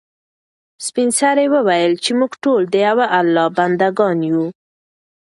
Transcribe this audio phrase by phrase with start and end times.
[0.85, 4.43] سپین سرې وویل چې موږ ټول د یو الله بنده ګان یو.